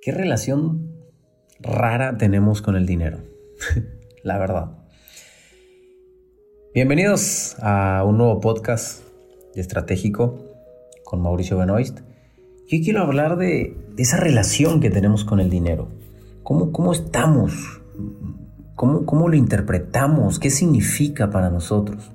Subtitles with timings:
[0.00, 0.92] ¿Qué relación
[1.58, 3.18] rara tenemos con el dinero?
[4.22, 4.78] La verdad.
[6.72, 9.02] Bienvenidos a un nuevo podcast
[9.56, 10.38] de estratégico
[11.04, 11.98] con Mauricio Benoist.
[12.68, 15.88] Yo quiero hablar de, esa relación que tenemos con el dinero.
[16.44, 17.82] ¿Cómo, cómo estamos?
[18.76, 20.38] ¿Cómo, ¿Cómo lo interpretamos?
[20.38, 22.12] ¿Qué significa para nosotros?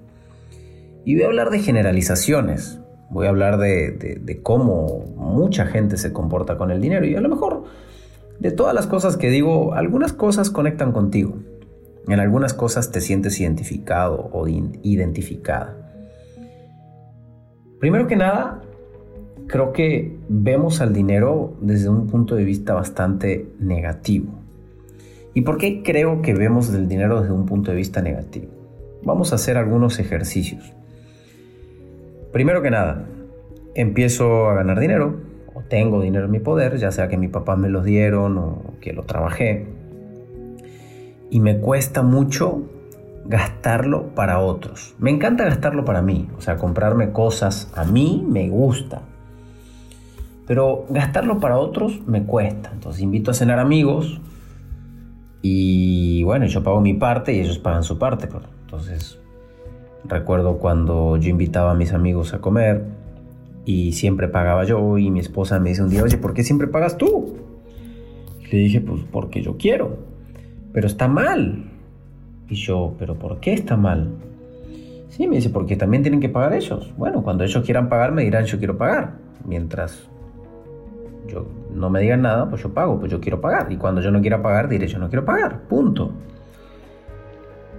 [1.04, 2.80] Y voy a hablar de generalizaciones,
[3.14, 7.30] voy a hablar de, cómo mucha gente se comporta con el dinero y a lo
[7.30, 7.64] mejor
[8.40, 11.36] de todas las cosas que digo, algunas cosas conectan contigo.
[12.08, 15.78] En algunas cosas te sientes identificado o identificada.
[17.80, 18.62] Primero que nada,
[19.48, 24.34] creo que vemos al dinero desde un punto de vista bastante negativo.
[25.34, 28.48] ¿Y por qué creo que vemos el dinero desde un punto de vista negativo?
[29.04, 30.74] Vamos a hacer algunos ejercicios.
[32.34, 33.06] Primero que nada,
[33.76, 35.20] empiezo a ganar dinero,
[35.54, 38.74] o tengo dinero en mi poder, ya sea que mi papá me lo dieron o
[38.82, 39.68] que lo trabajé,
[41.30, 42.64] y me cuesta mucho
[43.26, 44.96] gastarlo para otros.
[45.00, 49.02] Me encanta gastarlo para mí, o sea, comprarme cosas a mí me gusta.
[50.46, 52.70] Pero gastarlo para otros me cuesta.
[52.74, 54.20] Entonces invito a cenar amigos
[55.42, 58.28] y bueno, yo pago mi parte y ellos pagan su parte.
[58.66, 59.24] Entonces
[60.06, 62.84] Recuerdo cuando yo invitaba a mis amigos a comer
[63.66, 66.68] y siempre pagaba yo y mi esposa me dice un día, oye, ¿por qué siempre
[66.68, 67.38] pagas tú?
[68.52, 69.98] Le dije, pues porque yo quiero,
[70.74, 71.66] pero está mal.
[72.50, 74.10] Y yo, ¿pero por qué está mal?
[75.10, 76.94] Sí, me dice, porque también tienen que pagar ellos.
[76.98, 79.14] Bueno, cuando ellos quieran pagar, me dirán, yo quiero pagar.
[79.46, 80.08] Mientras
[81.28, 83.72] yo no me digan nada, pues yo pago, pues yo quiero pagar.
[83.72, 85.62] Y cuando yo no quiera pagar, diré, yo no quiero pagar.
[85.70, 86.12] Punto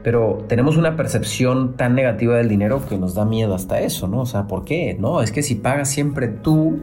[0.05, 4.21] pero tenemos una percepción tan negativa del dinero que nos da miedo hasta eso, ¿no?
[4.21, 4.95] O sea, ¿por qué?
[5.01, 6.81] No, es que si pagas siempre tú,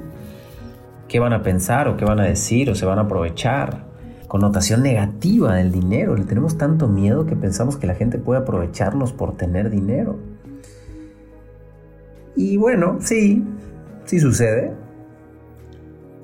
[1.07, 3.85] ¿qué van a pensar o qué van a decir o se van a aprovechar?
[4.27, 6.15] Connotación negativa del dinero.
[6.15, 10.17] Le tenemos tanto miedo que pensamos que la gente puede aprovecharnos por tener dinero.
[12.35, 13.45] Y bueno, sí,
[14.05, 14.73] sí sucede.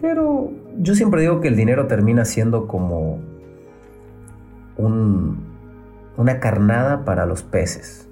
[0.01, 3.19] Pero yo siempre digo que el dinero termina siendo como
[4.77, 5.46] un,
[6.17, 8.07] una carnada para los peces.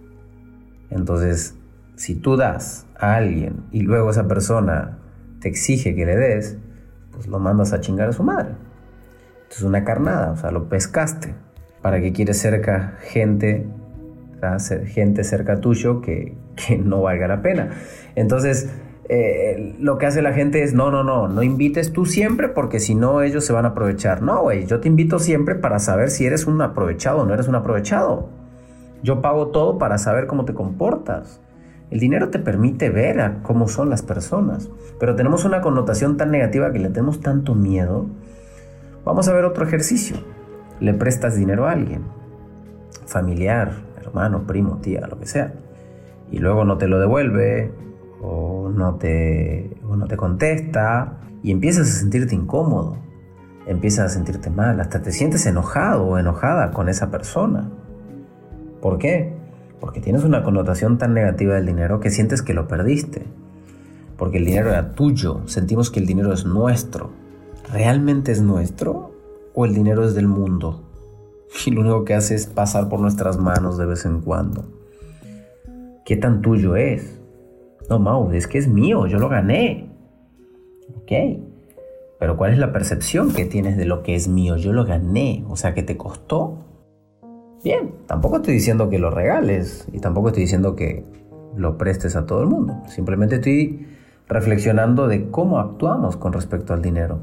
[0.89, 1.55] Entonces,
[1.95, 4.99] si tú das a alguien y luego esa persona
[5.41, 6.57] te exige que le des,
[7.11, 8.55] pues lo mandas a chingar a su madre.
[9.49, 11.33] Es una carnada, o sea, lo pescaste.
[11.81, 13.67] ¿Para qué quieres cerca gente,
[14.87, 17.69] gente cerca tuyo que, que no valga la pena?
[18.15, 18.69] Entonces,
[19.07, 22.79] eh, lo que hace la gente es, no, no, no, no invites tú siempre porque
[22.79, 24.21] si no ellos se van a aprovechar.
[24.21, 27.47] No, güey, yo te invito siempre para saber si eres un aprovechado o no eres
[27.47, 28.29] un aprovechado.
[29.03, 31.39] Yo pago todo para saber cómo te comportas.
[31.91, 36.31] El dinero te permite ver a cómo son las personas, pero tenemos una connotación tan
[36.31, 38.07] negativa que le tenemos tanto miedo.
[39.03, 40.17] Vamos a ver otro ejercicio.
[40.79, 42.01] Le prestas dinero a alguien,
[43.05, 45.53] familiar, hermano, primo, tía, lo que sea,
[46.31, 47.71] y luego no te lo devuelve,
[48.25, 52.97] o no te, no te contesta y empiezas a sentirte incómodo,
[53.67, 57.69] empiezas a sentirte mal, hasta te sientes enojado o enojada con esa persona.
[58.81, 59.33] ¿Por qué?
[59.79, 63.25] Porque tienes una connotación tan negativa del dinero que sientes que lo perdiste.
[64.17, 67.11] Porque el dinero era tuyo, sentimos que el dinero es nuestro.
[67.71, 69.11] ¿Realmente es nuestro
[69.53, 70.83] o el dinero es del mundo?
[71.65, 74.65] Y lo único que hace es pasar por nuestras manos de vez en cuando.
[76.05, 77.19] ¿Qué tan tuyo es?
[77.89, 79.89] No, Mau, es que es mío, yo lo gané.
[80.97, 81.11] Ok.
[82.19, 84.55] Pero ¿cuál es la percepción que tienes de lo que es mío?
[84.55, 86.57] Yo lo gané, o sea, que te costó.
[87.63, 91.03] Bien, tampoco estoy diciendo que lo regales y tampoco estoy diciendo que
[91.55, 92.81] lo prestes a todo el mundo.
[92.87, 93.87] Simplemente estoy
[94.27, 97.19] reflexionando de cómo actuamos con respecto al dinero.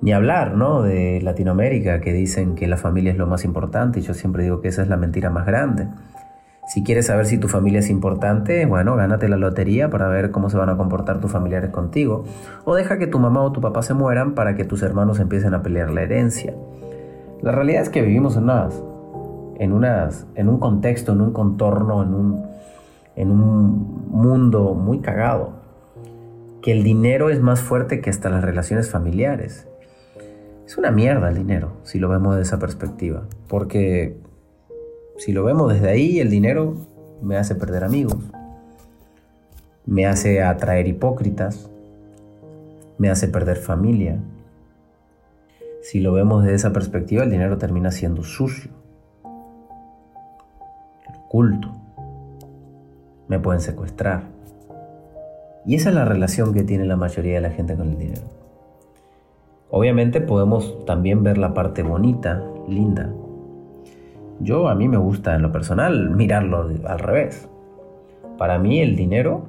[0.00, 0.82] Ni hablar, ¿no?
[0.82, 4.60] De Latinoamérica que dicen que la familia es lo más importante y yo siempre digo
[4.60, 5.88] que esa es la mentira más grande.
[6.68, 10.50] Si quieres saber si tu familia es importante, bueno, gánate la lotería para ver cómo
[10.50, 12.24] se van a comportar tus familiares contigo.
[12.66, 15.54] O deja que tu mamá o tu papá se mueran para que tus hermanos empiecen
[15.54, 16.54] a pelear la herencia.
[17.40, 18.82] La realidad es que vivimos en unas,
[19.58, 22.46] en unas, en un contexto, en un contorno, en un,
[23.16, 25.54] en un mundo muy cagado.
[26.60, 29.66] Que el dinero es más fuerte que hasta las relaciones familiares.
[30.66, 33.22] Es una mierda el dinero, si lo vemos de esa perspectiva.
[33.48, 34.27] Porque
[35.18, 36.76] si lo vemos desde ahí, el dinero
[37.20, 38.18] me hace perder amigos,
[39.84, 41.68] me hace atraer hipócritas,
[42.98, 44.18] me hace perder familia.
[45.82, 48.70] Si lo vemos desde esa perspectiva, el dinero termina siendo sucio,
[51.24, 51.72] oculto,
[53.26, 54.22] me pueden secuestrar.
[55.66, 58.22] Y esa es la relación que tiene la mayoría de la gente con el dinero.
[59.68, 63.10] Obviamente podemos también ver la parte bonita, linda.
[64.40, 67.48] Yo a mí me gusta en lo personal mirarlo al revés.
[68.36, 69.46] Para mí el dinero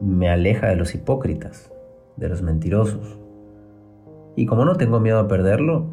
[0.00, 1.72] me aleja de los hipócritas,
[2.16, 3.18] de los mentirosos.
[4.34, 5.86] Y como no tengo miedo a perderlo,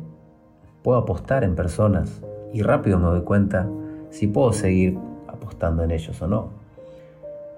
[0.81, 2.23] puedo apostar en personas
[2.53, 3.69] y rápido me doy cuenta
[4.09, 4.97] si puedo seguir
[5.27, 6.49] apostando en ellos o no.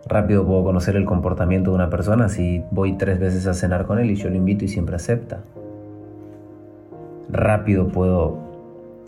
[0.06, 4.00] Rápido puedo conocer el comportamiento de una persona si voy tres veces a cenar con
[4.00, 5.40] él y yo lo invito y siempre acepta.
[7.30, 8.43] Rápido puedo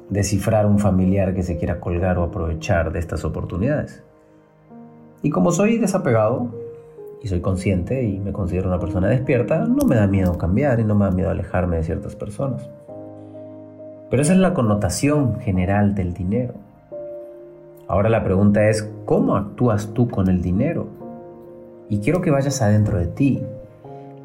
[0.10, 4.04] descifrar un familiar que se quiera colgar o aprovechar de estas oportunidades.
[5.22, 6.50] Y como soy desapegado
[7.22, 10.84] y soy consciente y me considero una persona despierta, no me da miedo cambiar y
[10.84, 12.70] no me da miedo alejarme de ciertas personas.
[14.10, 16.54] Pero esa es la connotación general del dinero.
[17.88, 20.88] Ahora la pregunta es, ¿cómo actúas tú con el dinero?
[21.90, 23.44] Y quiero que vayas adentro de ti.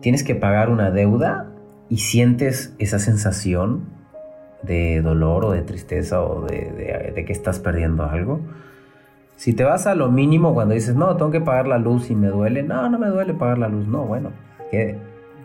[0.00, 1.46] Tienes que pagar una deuda
[1.88, 3.99] y sientes esa sensación
[4.62, 8.40] de dolor o de tristeza o de, que estás perdiendo algo.
[9.36, 12.14] Si te vas a lo mínimo cuando dices, no, tengo que pagar la luz y
[12.14, 14.32] me duele, no, no me duele pagar la luz, no, bueno,
[14.70, 14.98] que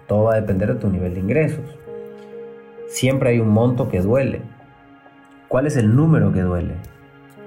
[0.07, 1.63] todo va a depender de tu nivel de ingresos.
[2.87, 4.41] Siempre hay un monto que duele.
[5.47, 6.73] ¿Cuál es el número que duele?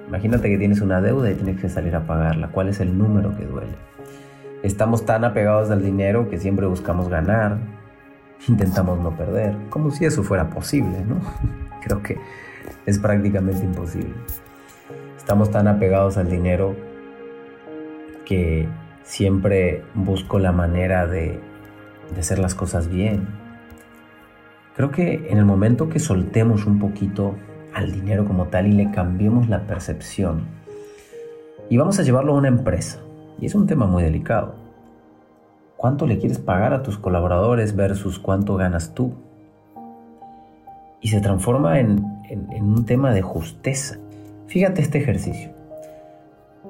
[0.08, 2.48] Imagínate que tienes una deuda y tienes que salir a pagarla.
[2.48, 3.72] ¿Cuál es el número que duele?
[4.62, 7.58] Estamos tan apegados al dinero que siempre buscamos ganar,
[8.46, 11.20] intentamos no perder, como si eso fuera posible, ¿no?
[11.82, 12.18] Creo que
[12.86, 14.14] es prácticamente imposible.
[15.16, 16.74] Estamos tan apegados al dinero
[18.24, 18.68] que
[19.02, 21.40] siempre busco la manera de,
[22.14, 23.26] de hacer las cosas bien.
[24.76, 27.34] Creo que en el momento que soltemos un poquito
[27.74, 30.46] al dinero como tal y le cambiemos la percepción.
[31.68, 33.00] Y vamos a llevarlo a una empresa.
[33.40, 34.67] Y es un tema muy delicado.
[35.78, 39.12] ¿Cuánto le quieres pagar a tus colaboradores versus cuánto ganas tú?
[41.00, 42.04] Y se transforma en,
[42.60, 43.96] un tema de justeza.
[44.48, 45.52] Fíjate este ejercicio.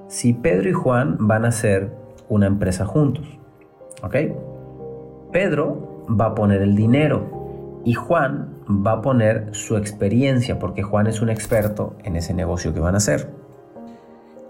[0.08, 1.90] Si Pedro y Juan van a hacer
[2.28, 3.26] una empresa juntos,
[4.02, 4.14] ¿ok?
[5.32, 11.06] Pedro va a poner el dinero y Juan va a poner su experiencia, porque Juan
[11.06, 13.30] es un experto en ese negocio que van a hacer.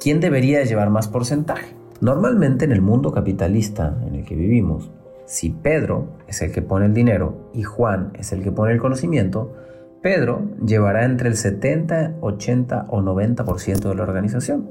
[0.00, 1.77] ¿Quién debería llevar más porcentaje?
[2.00, 4.90] Normalmente en el mundo capitalista en el que vivimos,
[5.26, 8.78] si Pedro es el que pone el dinero y Juan es el que pone el
[8.78, 9.52] conocimiento,
[10.00, 14.70] Pedro llevará entre el 70, 80 o 90% de la organización.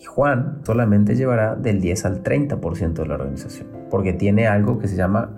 [0.00, 4.88] Y Juan solamente llevará del 10 al 30% de la organización, porque tiene algo que
[4.88, 5.36] se llama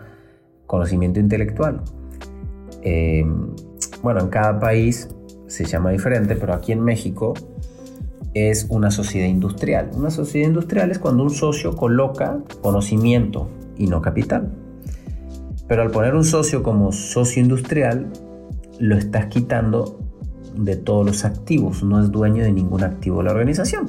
[0.66, 1.82] conocimiento intelectual.
[2.82, 3.54] Em,
[4.02, 5.08] bueno, en cada país
[5.46, 7.34] se llama diferente, pero aquí en México
[8.34, 9.90] es una sociedad industrial.
[9.94, 13.48] Una sociedad industrial es cuando un socio coloca conocimiento
[13.78, 14.52] y no capital.
[15.68, 18.12] Pero al poner un socio como socio industrial,
[18.78, 19.98] lo estás quitando
[20.56, 23.86] de todos los activos, no es dueño de ningún activo de la organización.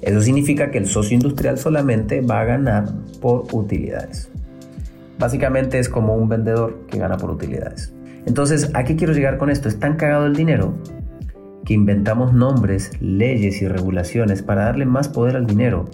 [0.00, 4.30] Eso significa que el socio industrial solamente va a ganar por utilidades.
[5.18, 7.92] Básicamente es como un vendedor que gana por utilidades.
[8.24, 9.68] Entonces, ¿a qué quiero llegar con esto?
[9.68, 10.74] Es tan cagado el dinero
[11.74, 15.86] inventamos nombres, leyes y regulaciones para darle más poder al dinero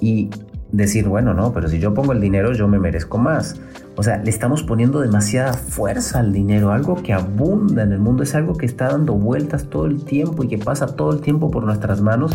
[0.00, 0.30] y
[0.72, 3.60] decir, bueno, no, pero si yo pongo el dinero yo me merezco más.
[3.96, 8.22] O sea, le estamos poniendo demasiada fuerza al dinero, algo que abunda en el mundo,
[8.22, 11.50] es algo que está dando vueltas todo el tiempo y que pasa todo el tiempo
[11.50, 12.32] por nuestras manos.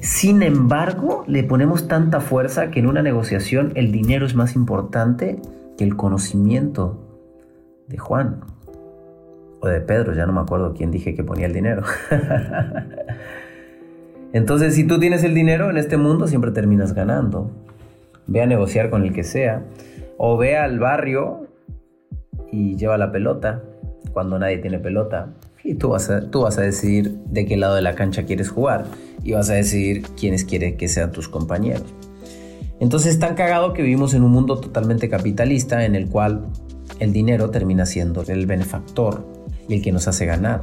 [0.00, 5.42] Sin embargo, le ponemos tanta fuerza que en una negociación el dinero es más importante
[5.76, 7.04] que el conocimiento
[7.88, 8.40] de Juan
[9.60, 11.82] o de Pedro, ya no me acuerdo quién dije que ponía el dinero.
[14.32, 17.50] Entonces, si tú tienes el dinero en este mundo, siempre terminas ganando.
[18.26, 19.64] Ve a negociar con el que sea.
[20.18, 21.48] O ve al barrio
[22.52, 23.62] y lleva la pelota
[24.12, 25.34] cuando nadie tiene pelota.
[25.64, 28.50] Y tú vas, a, tú vas a decidir de qué lado de la cancha quieres
[28.50, 28.84] jugar.
[29.22, 31.94] Y vas a decidir quiénes quieres que sean tus compañeros.
[32.80, 36.46] Entonces es tan cagado que vivimos en un mundo totalmente capitalista en el cual
[37.00, 39.37] el dinero termina siendo el benefactor
[39.68, 40.62] el que nos hace ganar.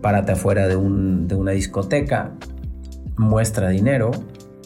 [0.00, 2.32] Párate afuera de, una discoteca,
[3.16, 4.10] muestra dinero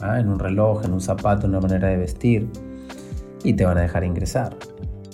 [0.01, 0.19] ¿ah?
[0.19, 2.49] en un reloj, en un zapato, en una manera de vestir
[3.45, 4.57] y te van a dejar ingresar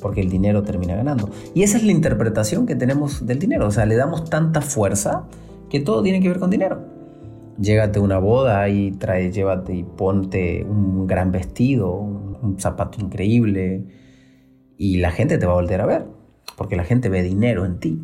[0.00, 1.30] porque el dinero termina ganando.
[1.54, 5.24] Y esa es la interpretación que tenemos del dinero, o sea, le damos tanta fuerza
[5.70, 6.82] que todo tiene que ver con dinero.
[7.56, 13.86] Llégate una boda y trae, llévate y ponte un gran vestido, un zapato increíble,
[14.76, 16.04] y la gente te va a volver a ver,
[16.56, 18.02] porque la gente ve dinero en ti.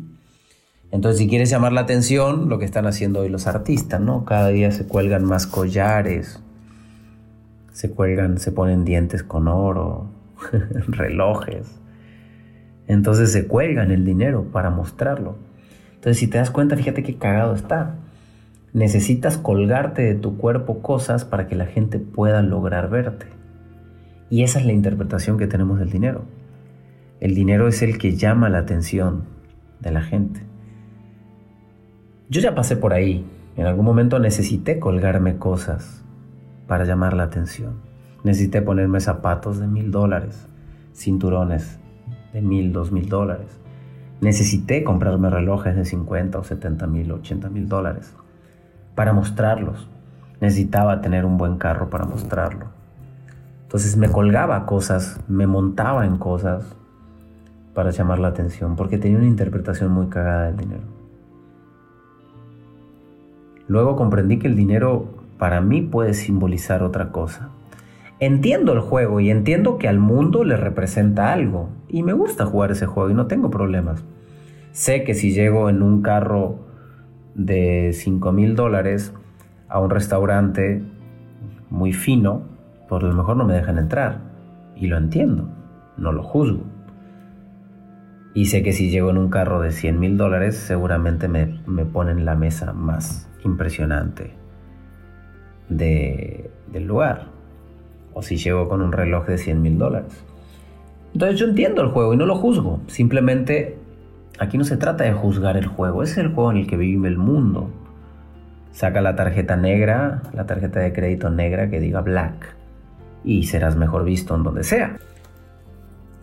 [0.91, 4.25] Entonces, si quieres llamar la atención, lo que están haciendo hoy los artistas, ¿no?
[4.25, 6.41] Cada día se cuelgan más collares,
[7.71, 10.09] se cuelgan, se ponen dientes con oro,
[10.87, 11.79] relojes.
[12.87, 15.37] Entonces se cuelgan el dinero para mostrarlo.
[15.95, 17.95] Entonces si te das cuenta, fíjate qué cagado está.
[18.73, 23.27] Necesitas colgarte de tu cuerpo cosas para que la gente pueda lograr verte.
[24.29, 26.25] Y esa es la interpretación que tenemos del dinero.
[27.21, 29.23] El dinero es el que llama la atención
[29.79, 30.50] de la gente.
[32.31, 33.25] Yo ya pasé por ahí.
[33.57, 36.01] En algún momento necesité colgarme cosas
[36.65, 37.73] para llamar la atención.
[38.23, 40.47] Necesité ponerme zapatos de mil dólares,
[40.93, 41.77] cinturones
[42.31, 43.59] de mil, dos mil dólares.
[44.21, 48.13] Necesité comprarme relojes de 50 o 70 mil, 80 mil dólares
[48.95, 49.89] para mostrarlos.
[50.39, 52.67] Necesitaba tener un buen carro para mostrarlo.
[53.63, 56.63] Entonces me colgaba cosas, me montaba en cosas
[57.73, 61.00] para llamar la atención, porque tenía una interpretación muy cagada del dinero.
[63.71, 65.05] Luego comprendí que el dinero
[65.37, 67.51] para mí puede simbolizar otra cosa.
[68.19, 71.69] Entiendo el juego y entiendo que al mundo le representa algo.
[71.87, 74.03] Y me gusta jugar ese juego y no tengo problemas.
[74.73, 76.59] Sé que si llego en un carro
[77.33, 79.13] de 5 mil dólares
[79.69, 80.83] a un restaurante
[81.69, 82.41] muy fino,
[82.89, 84.19] por lo mejor no me dejan entrar.
[84.75, 85.47] Y lo entiendo,
[85.95, 86.65] no lo juzgo.
[88.33, 91.85] Y sé que si llego en un carro de 100 mil dólares, seguramente me, me
[91.85, 94.41] ponen la mesa más impresionante
[95.69, 97.27] de, del lugar.
[98.13, 100.23] O si llego con un reloj de 100 mil dólares.
[101.13, 102.81] Entonces yo entiendo el juego y no lo juzgo.
[102.87, 103.77] Simplemente
[104.39, 106.03] aquí no se trata de juzgar el juego.
[106.03, 107.69] es el juego en el que vive el mundo.
[108.71, 112.55] Saca la tarjeta negra, la tarjeta de crédito negra que diga black.
[113.23, 114.97] Y serás mejor visto en donde sea.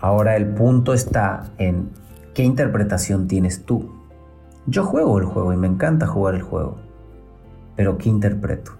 [0.01, 1.91] Ahora el punto está en
[2.35, 3.95] qué interpretación tienes tú.
[4.67, 6.88] Yo juego el juego y me encanta jugar el juego
[7.79, 8.73] pero ¿qué interpreto?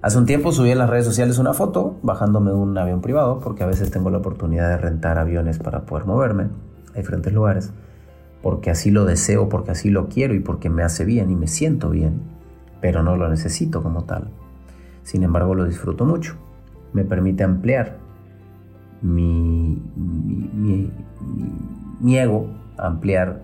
[0.00, 3.38] Hace un tiempo subí en las redes sociales una foto bajándome de un avión privado,
[3.38, 6.48] porque a veces tengo la oportunidad de rentar aviones para poder moverme
[6.92, 7.72] a diferentes lugares,
[8.42, 11.46] porque así lo deseo, porque así lo quiero y porque me hace bien y me
[11.46, 12.20] siento bien,
[12.80, 14.28] pero no lo necesito como tal.
[15.04, 16.34] Sin embargo, lo disfruto mucho.
[16.92, 17.96] Me permite ampliar
[19.02, 19.80] mi,
[22.00, 23.40] mi, ego, ampliar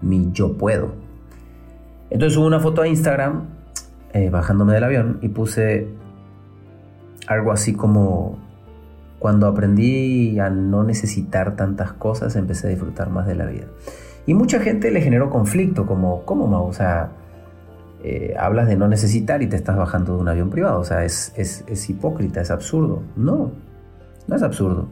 [0.00, 0.88] mi yo puedo.
[2.10, 3.53] Entonces subo una foto a Instagram
[4.14, 5.88] eh, bajándome del avión y puse
[7.26, 8.38] algo así como
[9.18, 13.64] cuando aprendí a no necesitar tantas cosas empecé a disfrutar más de la vida.
[14.24, 16.66] Y mucha gente le generó conflicto, como, ¿cómo, Mau?
[16.66, 17.10] O sea,
[18.04, 20.78] eh, hablas de no necesitar y te estás bajando de un avión privado.
[20.78, 23.02] O sea, es, es, es hipócrita, es absurdo.
[23.16, 23.50] No,
[24.28, 24.88] no es absurdo.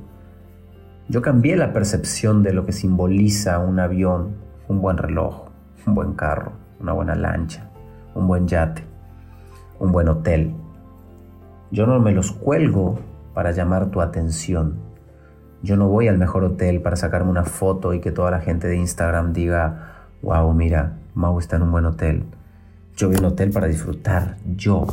[1.08, 4.34] Yo cambié la percepción de lo que simboliza un avión,
[4.66, 5.44] un buen reloj,
[5.86, 7.70] un buen carro, una buena lancha,
[8.14, 8.91] un buen yate
[9.82, 10.54] un buen hotel.
[11.72, 13.00] Yo no me los cuelgo
[13.34, 14.76] para llamar tu atención.
[15.60, 18.68] Yo no voy al mejor hotel para sacarme una foto y que toda la gente
[18.68, 22.22] de Instagram diga, wow, mira, Mau está en un buen hotel.
[22.96, 24.86] Yo voy a un hotel para disfrutar, yo.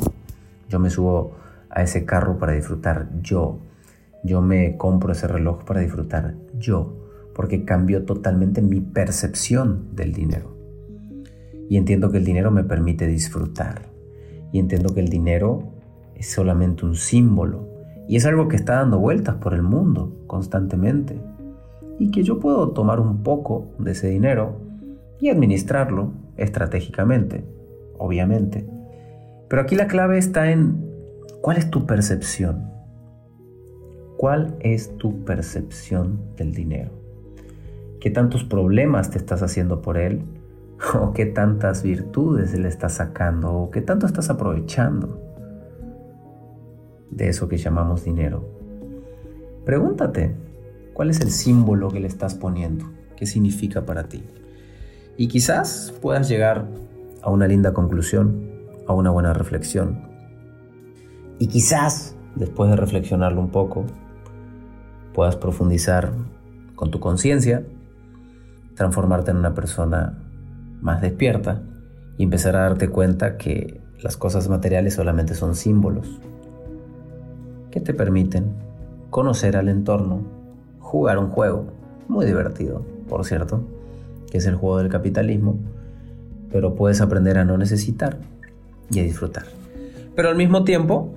[0.70, 1.36] Yo me subo
[1.70, 3.60] a ese carro para disfrutar, yo.
[4.24, 6.96] Yo me compro ese reloj para disfrutar, yo.
[7.36, 10.58] Porque cambió totalmente mi percepción del dinero.
[11.70, 13.89] Y entiendo que el dinero me permite disfrutar
[14.52, 15.64] y entiendo que el dinero
[16.16, 17.68] es solamente un símbolo
[18.08, 21.20] y es algo que está dando vueltas por el mundo constantemente
[22.00, 24.58] y que yo puedo tomar un poco de ese dinero
[25.20, 27.44] y administrarlo estratégicamente,
[27.98, 28.66] obviamente.
[29.50, 30.86] Pero aquí la clave está en
[31.42, 32.70] cuál es tu percepción.
[34.18, 36.92] ¿Cuál es tu percepción del dinero?
[38.00, 40.24] ¿Qué tantos problemas te estás haciendo por él?
[41.00, 45.22] o qué tantas virtudes le estás sacando o qué tanto estás aprovechando
[47.10, 48.48] de eso que llamamos dinero.
[49.66, 50.36] Pregúntate,
[50.94, 52.86] ¿cuál es el símbolo que le estás poniendo?
[53.16, 54.24] ¿Qué significa para ti?
[55.18, 56.68] Y quizás puedas llegar
[57.22, 58.50] a una linda conclusión,
[58.88, 60.08] a una buena reflexión.
[61.40, 63.86] Y quizás, después de reflexionarlo un poco,
[65.14, 66.14] puedas profundizar
[66.76, 67.66] con tu conciencia,
[68.76, 70.29] transformarte en una persona
[70.82, 71.62] más despierta
[72.18, 76.20] y empezar a darte cuenta que las cosas materiales solamente son símbolos
[77.72, 78.54] que te permiten
[79.10, 80.22] conocer al entorno,
[80.80, 81.66] jugar un juego
[82.08, 83.62] muy divertido, por cierto,
[84.32, 85.58] que es el juego del capitalismo,
[86.52, 88.18] pero puedes aprender a no necesitar
[88.92, 89.46] y a disfrutar.
[90.16, 91.14] Pero al mismo tiempo,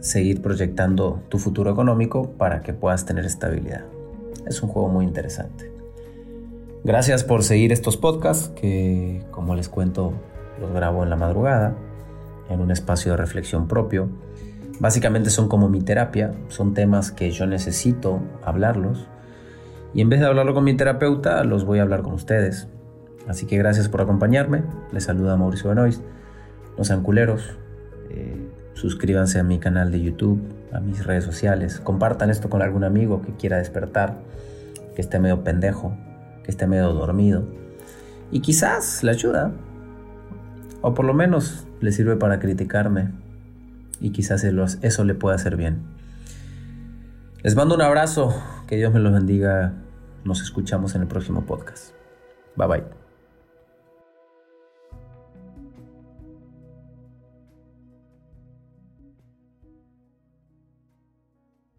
[0.00, 3.84] seguir proyectando tu futuro económico para que puedas tener estabilidad.
[4.46, 5.70] Es un juego muy interesante.
[6.84, 10.14] Gracias por seguir estos podcasts que, como les cuento,
[10.60, 11.76] los grabo en la madrugada,
[12.50, 14.08] en un espacio de reflexión propio.
[14.80, 19.06] Básicamente son como mi terapia, son temas que yo necesito hablarlos
[19.94, 22.66] Y en vez de hablarlo con mi terapeuta, los voy a hablar con ustedes.
[23.28, 24.64] Así que gracias por acompañarme.
[24.90, 26.02] Les saluda Mauricio Benoist.
[26.76, 27.58] No sean culeros.
[28.10, 31.78] Eh, suscríbanse a mi canal de YouTube, a mis redes sociales.
[31.78, 34.16] Compartan esto con algún amigo que quiera despertar,
[34.96, 35.94] que esté medio pendejo,
[36.44, 37.44] que esté medio dormido.
[38.30, 39.52] Y quizás le ayuda.
[40.80, 43.10] O por lo menos le sirve para criticarme.
[44.00, 45.82] Y quizás eso le pueda hacer bien.
[47.42, 48.34] Les mando un abrazo.
[48.66, 49.74] Que Dios me los bendiga.
[50.24, 51.92] Nos escuchamos en el próximo podcast.
[52.56, 53.01] Bye bye.